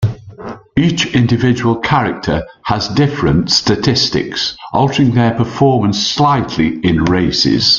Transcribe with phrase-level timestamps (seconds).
[0.75, 7.69] Each individual character has different statistics, altering their performance slightly in races.